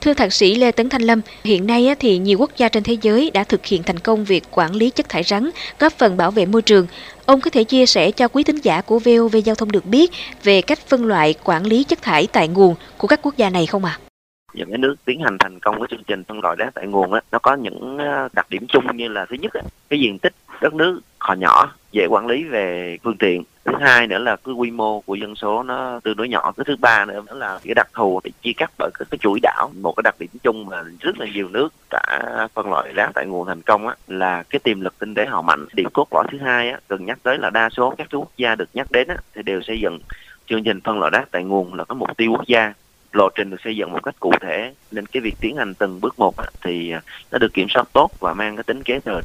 Thưa 0.00 0.14
thạc 0.14 0.32
sĩ 0.32 0.54
Lê 0.54 0.72
Tấn 0.72 0.88
Thanh 0.88 1.02
Lâm, 1.02 1.20
hiện 1.44 1.66
nay 1.66 1.94
thì 2.00 2.18
nhiều 2.18 2.38
quốc 2.38 2.50
gia 2.56 2.68
trên 2.68 2.82
thế 2.82 2.96
giới 3.02 3.30
đã 3.34 3.44
thực 3.44 3.66
hiện 3.66 3.82
thành 3.82 3.98
công 3.98 4.24
việc 4.24 4.44
quản 4.50 4.74
lý 4.74 4.90
chất 4.90 5.08
thải 5.08 5.22
rắn, 5.22 5.50
góp 5.78 5.92
phần 5.92 6.16
bảo 6.16 6.30
vệ 6.30 6.46
môi 6.46 6.62
trường. 6.62 6.86
Ông 7.26 7.40
có 7.40 7.50
thể 7.50 7.64
chia 7.64 7.86
sẻ 7.86 8.10
cho 8.10 8.28
quý 8.28 8.42
thính 8.42 8.58
giả 8.62 8.80
của 8.80 8.98
VOV 8.98 9.36
Giao 9.44 9.54
thông 9.54 9.72
được 9.72 9.86
biết 9.86 10.10
về 10.42 10.62
cách 10.62 10.78
phân 10.78 11.04
loại 11.04 11.34
quản 11.44 11.66
lý 11.66 11.84
chất 11.84 12.02
thải 12.02 12.26
tại 12.32 12.48
nguồn 12.48 12.74
của 12.98 13.08
các 13.08 13.20
quốc 13.22 13.36
gia 13.36 13.50
này 13.50 13.66
không 13.66 13.84
ạ? 13.84 13.98
À? 14.02 14.10
những 14.54 14.68
cái 14.68 14.78
nước 14.78 14.96
tiến 15.04 15.20
hành 15.20 15.38
thành 15.38 15.58
công 15.58 15.74
cái 15.78 15.86
chương 15.90 16.04
trình 16.06 16.24
phân 16.24 16.40
loại 16.40 16.56
rác 16.58 16.74
tại 16.74 16.86
nguồn 16.86 17.12
á 17.12 17.20
nó 17.32 17.38
có 17.38 17.54
những 17.54 17.98
ờ, 17.98 18.28
đặc 18.32 18.46
điểm 18.50 18.66
chung 18.68 18.96
như 18.96 19.08
là 19.08 19.26
thứ 19.30 19.36
nhất 19.36 19.52
á, 19.54 19.60
cái 19.90 20.00
diện 20.00 20.18
tích 20.18 20.32
đất 20.60 20.74
nước 20.74 21.00
họ 21.20 21.34
nhỏ, 21.34 21.72
dễ 21.92 22.06
quản 22.06 22.26
lý 22.26 22.44
về 22.44 22.98
phương 23.02 23.16
tiện. 23.16 23.44
Thứ 23.64 23.72
hai 23.80 24.06
nữa 24.06 24.18
là 24.18 24.36
cái 24.36 24.54
quy 24.54 24.70
mô 24.70 25.00
của 25.00 25.14
dân 25.14 25.34
số 25.34 25.62
nó 25.62 26.00
tương 26.04 26.16
đối 26.16 26.28
nhỏ. 26.28 26.52
Cái 26.56 26.64
thứ 26.64 26.76
ba 26.76 27.04
nữa 27.04 27.22
là 27.34 27.58
cái 27.64 27.74
đặc 27.74 27.88
thù 27.94 28.20
thì 28.24 28.32
chia 28.42 28.52
cắt 28.56 28.70
bởi 28.78 28.90
cái 28.98 29.18
chuỗi 29.20 29.38
đảo. 29.42 29.70
Một 29.80 29.92
cái 29.96 30.02
đặc 30.02 30.14
điểm 30.18 30.30
chung 30.42 30.66
mà 30.66 30.82
rất 31.00 31.18
là 31.18 31.26
nhiều 31.34 31.48
nước 31.48 31.72
đã 31.90 32.48
phân 32.54 32.70
loại 32.70 32.92
rác 32.92 33.10
tại 33.14 33.26
nguồn 33.26 33.46
thành 33.46 33.62
công 33.62 33.88
á, 33.88 33.94
là 34.08 34.42
cái 34.50 34.58
tiềm 34.58 34.80
lực 34.80 34.94
kinh 34.98 35.14
tế 35.14 35.26
họ 35.26 35.42
mạnh. 35.42 35.66
Điểm 35.72 35.88
cốt 35.92 36.06
lõi 36.12 36.24
thứ 36.32 36.38
hai 36.38 36.70
á 36.70 36.78
cần 36.88 37.06
nhắc 37.06 37.18
tới 37.22 37.38
là 37.38 37.50
đa 37.50 37.68
số 37.70 37.94
các 37.98 38.06
quốc 38.12 38.28
gia 38.36 38.54
được 38.54 38.68
nhắc 38.74 38.90
đến 38.90 39.08
á, 39.08 39.16
thì 39.34 39.42
đều 39.42 39.62
xây 39.62 39.80
dựng 39.80 39.98
chương 40.46 40.64
trình 40.64 40.80
phân 40.80 40.98
loại 40.98 41.10
rác 41.10 41.24
tại 41.30 41.44
nguồn 41.44 41.74
là 41.74 41.84
có 41.84 41.94
mục 41.94 42.16
tiêu 42.16 42.30
quốc 42.30 42.46
gia. 42.46 42.72
Lộ 43.12 43.28
trình 43.34 43.50
được 43.50 43.60
xây 43.64 43.76
dựng 43.76 43.92
một 43.92 44.02
cách 44.02 44.14
cụ 44.20 44.32
thể. 44.40 44.74
Nên 44.90 45.06
cái 45.06 45.20
việc 45.20 45.34
tiến 45.40 45.56
hành 45.56 45.74
từng 45.74 46.00
bước 46.00 46.18
một 46.18 46.34
thì 46.64 46.92
nó 47.30 47.38
được 47.38 47.52
kiểm 47.54 47.68
soát 47.68 47.84
tốt 47.92 48.10
và 48.20 48.34
mang 48.34 48.56
cái 48.56 48.64
tính 48.64 48.82
kế 48.82 49.00
thừa 49.00 49.20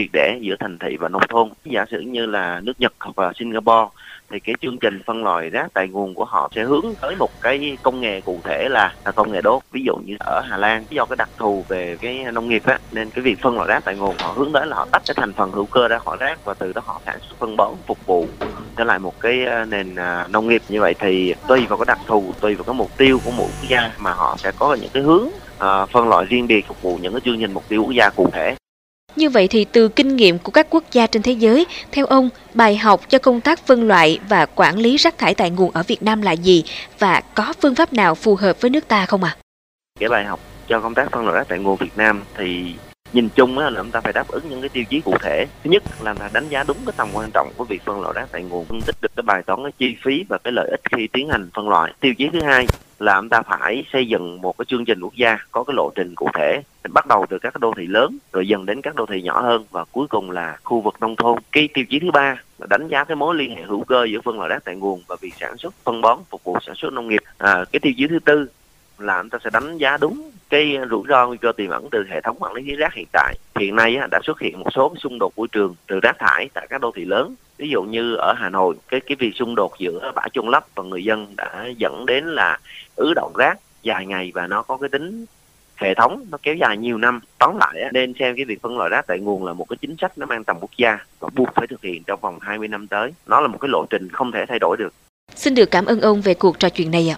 triệt 0.00 0.10
để 0.12 0.38
giữa 0.40 0.56
thành 0.60 0.78
thị 0.78 0.96
và 0.96 1.08
nông 1.08 1.22
thôn. 1.28 1.48
Giả 1.64 1.84
sử 1.90 2.00
như 2.00 2.26
là 2.26 2.60
nước 2.60 2.80
Nhật 2.80 2.92
hoặc 3.00 3.18
là 3.18 3.32
Singapore 3.38 3.88
thì 4.30 4.40
cái 4.40 4.54
chương 4.62 4.78
trình 4.78 5.02
phân 5.06 5.24
loại 5.24 5.50
rác 5.50 5.66
tại 5.74 5.88
nguồn 5.88 6.14
của 6.14 6.24
họ 6.24 6.50
sẽ 6.54 6.64
hướng 6.64 6.94
tới 7.00 7.16
một 7.18 7.30
cái 7.40 7.76
công 7.82 8.00
nghệ 8.00 8.20
cụ 8.20 8.40
thể 8.44 8.68
là, 8.70 8.94
là 9.04 9.12
công 9.12 9.32
nghệ 9.32 9.40
đốt. 9.40 9.62
Ví 9.72 9.82
dụ 9.86 9.96
như 10.06 10.16
ở 10.18 10.40
Hà 10.40 10.56
Lan 10.56 10.84
do 10.90 11.04
cái 11.04 11.16
đặc 11.16 11.28
thù 11.36 11.64
về 11.68 11.96
cái 12.00 12.24
nông 12.32 12.48
nghiệp 12.48 12.62
á 12.66 12.78
nên 12.92 13.10
cái 13.10 13.22
việc 13.22 13.38
phân 13.40 13.56
loại 13.56 13.68
rác 13.68 13.84
tại 13.84 13.96
nguồn 13.96 14.14
họ 14.18 14.32
hướng 14.32 14.52
tới 14.52 14.66
là 14.66 14.76
họ 14.76 14.86
tách 14.92 15.02
cái 15.06 15.14
thành 15.16 15.32
phần 15.32 15.52
hữu 15.52 15.66
cơ 15.66 15.88
ra 15.88 15.98
khỏi 15.98 16.16
rác 16.20 16.44
và 16.44 16.54
từ 16.54 16.72
đó 16.72 16.82
họ 16.84 17.00
sản 17.06 17.18
xuất 17.20 17.38
phân 17.38 17.56
bón 17.56 17.74
phục 17.86 18.06
vụ 18.06 18.26
trở 18.76 18.84
lại 18.84 18.98
một 18.98 19.20
cái 19.20 19.46
à, 19.46 19.64
nền 19.64 19.94
à, 19.94 20.26
nông 20.30 20.48
nghiệp. 20.48 20.62
Như 20.68 20.80
vậy 20.80 20.94
thì 20.98 21.34
tùy 21.48 21.66
vào 21.66 21.78
cái 21.78 21.86
đặc 21.86 21.98
thù 22.06 22.34
tùy 22.40 22.54
vào 22.54 22.64
cái 22.64 22.74
mục 22.74 22.90
tiêu 22.96 23.18
của 23.24 23.30
mỗi 23.30 23.46
quốc 23.46 23.68
gia 23.68 23.90
mà 23.98 24.12
họ 24.12 24.36
sẽ 24.38 24.52
có 24.58 24.76
những 24.80 24.90
cái 24.94 25.02
hướng 25.02 25.24
uh, 25.24 25.90
phân 25.90 26.08
loại 26.08 26.24
riêng 26.24 26.46
biệt 26.46 26.66
phục 26.66 26.82
vụ 26.82 26.98
những 27.02 27.12
cái 27.12 27.20
chương 27.24 27.40
trình 27.40 27.52
mục 27.52 27.68
tiêu 27.68 27.82
quốc 27.82 27.92
gia 27.92 28.10
cụ 28.10 28.30
thể 28.32 28.54
như 29.16 29.30
vậy 29.30 29.48
thì 29.48 29.64
từ 29.64 29.88
kinh 29.88 30.16
nghiệm 30.16 30.38
của 30.38 30.52
các 30.52 30.66
quốc 30.70 30.84
gia 30.92 31.06
trên 31.06 31.22
thế 31.22 31.32
giới, 31.32 31.66
theo 31.92 32.06
ông, 32.06 32.28
bài 32.54 32.76
học 32.76 33.00
cho 33.08 33.18
công 33.18 33.40
tác 33.40 33.66
phân 33.66 33.88
loại 33.88 34.18
và 34.28 34.46
quản 34.46 34.78
lý 34.78 34.96
rác 34.96 35.18
thải 35.18 35.34
tại 35.34 35.50
nguồn 35.50 35.70
ở 35.70 35.82
Việt 35.86 36.02
Nam 36.02 36.22
là 36.22 36.32
gì 36.32 36.64
và 36.98 37.20
có 37.34 37.52
phương 37.62 37.74
pháp 37.74 37.92
nào 37.92 38.14
phù 38.14 38.34
hợp 38.34 38.60
với 38.60 38.70
nước 38.70 38.88
ta 38.88 39.06
không 39.06 39.24
ạ? 39.24 39.36
À? 39.38 39.40
Cái 40.00 40.08
bài 40.08 40.24
học 40.24 40.40
cho 40.68 40.80
công 40.80 40.94
tác 40.94 41.12
phân 41.12 41.24
loại 41.24 41.36
rác 41.36 41.48
tại 41.48 41.58
nguồn 41.58 41.76
Việt 41.76 41.96
Nam 41.96 42.22
thì 42.36 42.74
nhìn 43.12 43.28
chung 43.34 43.58
là 43.58 43.70
chúng 43.76 43.90
ta 43.90 44.00
phải 44.00 44.12
đáp 44.12 44.28
ứng 44.28 44.48
những 44.50 44.60
cái 44.60 44.68
tiêu 44.68 44.84
chí 44.90 45.00
cụ 45.00 45.14
thể 45.22 45.46
thứ 45.64 45.70
nhất 45.70 45.82
là 46.02 46.14
đánh 46.32 46.48
giá 46.48 46.64
đúng 46.68 46.76
cái 46.86 46.92
tầm 46.96 47.08
quan 47.12 47.30
trọng 47.34 47.50
của 47.56 47.64
việc 47.64 47.82
phân 47.84 48.00
loại 48.00 48.12
rác 48.16 48.28
tại 48.32 48.42
nguồn 48.42 48.64
phân 48.64 48.80
tích 48.82 48.96
được 49.02 49.12
cái 49.16 49.22
bài 49.22 49.42
toán 49.46 49.62
cái 49.62 49.72
chi 49.78 49.96
phí 50.04 50.24
và 50.28 50.38
cái 50.44 50.52
lợi 50.52 50.68
ích 50.70 50.80
khi 50.92 51.08
tiến 51.12 51.28
hành 51.28 51.50
phân 51.54 51.68
loại 51.68 51.92
tiêu 52.00 52.14
chí 52.18 52.28
thứ 52.32 52.42
hai 52.42 52.66
là 53.00 53.20
chúng 53.20 53.28
ta 53.28 53.42
phải 53.42 53.84
xây 53.92 54.06
dựng 54.06 54.40
một 54.40 54.58
cái 54.58 54.66
chương 54.68 54.84
trình 54.84 55.00
quốc 55.00 55.14
gia 55.14 55.38
có 55.52 55.64
cái 55.64 55.74
lộ 55.74 55.90
trình 55.94 56.14
cụ 56.14 56.28
thể 56.34 56.62
bắt 56.92 57.06
đầu 57.06 57.26
từ 57.30 57.38
các 57.38 57.60
đô 57.60 57.72
thị 57.76 57.86
lớn 57.86 58.18
rồi 58.32 58.48
dần 58.48 58.66
đến 58.66 58.82
các 58.82 58.94
đô 58.94 59.06
thị 59.06 59.22
nhỏ 59.22 59.40
hơn 59.40 59.64
và 59.70 59.84
cuối 59.84 60.06
cùng 60.06 60.30
là 60.30 60.58
khu 60.64 60.80
vực 60.80 60.94
nông 61.00 61.16
thôn. 61.16 61.38
Cái 61.52 61.68
tiêu 61.74 61.84
chí 61.90 61.98
thứ 61.98 62.10
ba 62.10 62.42
là 62.58 62.66
đánh 62.70 62.88
giá 62.88 63.04
cái 63.04 63.16
mối 63.16 63.34
liên 63.34 63.56
hệ 63.56 63.62
hữu 63.62 63.84
cơ 63.84 64.04
giữa 64.04 64.20
phân 64.20 64.38
loại 64.38 64.48
rác 64.48 64.64
tại 64.64 64.76
nguồn 64.76 65.02
và 65.08 65.16
việc 65.20 65.34
sản 65.40 65.56
xuất 65.56 65.74
phân 65.84 66.00
bón 66.00 66.18
phục 66.30 66.44
vụ 66.44 66.56
sản 66.66 66.74
xuất 66.74 66.92
nông 66.92 67.08
nghiệp. 67.08 67.22
À, 67.38 67.64
cái 67.72 67.80
tiêu 67.80 67.92
chí 67.96 68.06
thứ 68.06 68.18
tư 68.18 68.48
là 68.98 69.22
chúng 69.22 69.30
ta 69.30 69.38
sẽ 69.44 69.50
đánh 69.52 69.78
giá 69.78 69.96
đúng 70.00 70.30
cái 70.50 70.78
rủi 70.90 71.02
ro 71.08 71.26
nguy 71.26 71.36
cơ 71.36 71.52
tiềm 71.52 71.70
ẩn 71.70 71.88
từ 71.90 72.04
hệ 72.10 72.20
thống 72.20 72.36
quản 72.40 72.54
lý 72.54 72.74
rác 72.74 72.94
hiện 72.94 73.06
tại. 73.12 73.34
Hiện 73.60 73.76
nay 73.76 73.98
đã 74.10 74.20
xuất 74.22 74.40
hiện 74.40 74.60
một 74.60 74.70
số 74.74 74.94
xung 74.98 75.18
đột 75.18 75.32
môi 75.36 75.48
trường 75.48 75.74
từ 75.86 76.00
rác 76.00 76.16
thải 76.18 76.48
tại 76.54 76.66
các 76.70 76.80
đô 76.80 76.92
thị 76.96 77.04
lớn 77.04 77.34
ví 77.60 77.68
dụ 77.68 77.82
như 77.82 78.14
ở 78.14 78.34
Hà 78.36 78.48
Nội, 78.48 78.74
cái 78.88 79.00
cái 79.00 79.16
việc 79.18 79.32
xung 79.36 79.54
đột 79.54 79.72
giữa 79.78 80.12
bãi 80.14 80.30
chôn 80.32 80.46
lấp 80.46 80.64
và 80.74 80.82
người 80.82 81.04
dân 81.04 81.26
đã 81.36 81.68
dẫn 81.76 82.06
đến 82.06 82.24
là 82.24 82.58
ứ 82.96 83.12
động 83.14 83.32
rác 83.38 83.58
dài 83.82 84.06
ngày 84.06 84.32
và 84.34 84.46
nó 84.46 84.62
có 84.62 84.76
cái 84.76 84.88
tính 84.88 85.26
hệ 85.76 85.94
thống, 85.94 86.24
nó 86.30 86.38
kéo 86.42 86.54
dài 86.54 86.76
nhiều 86.76 86.98
năm. 86.98 87.20
Tóm 87.38 87.56
lại 87.60 87.90
nên 87.92 88.14
xem 88.18 88.36
cái 88.36 88.44
việc 88.44 88.62
phân 88.62 88.78
loại 88.78 88.90
rác 88.90 89.06
tại 89.06 89.18
nguồn 89.18 89.44
là 89.44 89.52
một 89.52 89.68
cái 89.68 89.76
chính 89.80 89.96
sách 90.00 90.18
nó 90.18 90.26
mang 90.26 90.44
tầm 90.44 90.56
quốc 90.60 90.70
gia 90.76 90.98
và 91.20 91.28
buộc 91.34 91.48
phải 91.54 91.66
thực 91.66 91.82
hiện 91.82 92.02
trong 92.06 92.20
vòng 92.20 92.38
20 92.40 92.68
năm 92.68 92.88
tới. 92.88 93.12
Nó 93.26 93.40
là 93.40 93.48
một 93.48 93.58
cái 93.60 93.68
lộ 93.68 93.86
trình 93.90 94.08
không 94.12 94.32
thể 94.32 94.44
thay 94.48 94.58
đổi 94.58 94.76
được. 94.78 94.92
Xin 95.34 95.54
được 95.54 95.70
cảm 95.70 95.86
ơn 95.86 96.00
ông 96.00 96.20
về 96.20 96.34
cuộc 96.34 96.58
trò 96.58 96.68
chuyện 96.68 96.90
này 96.90 97.08
ạ. 97.08 97.16